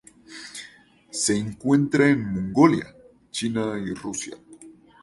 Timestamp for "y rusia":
3.79-4.35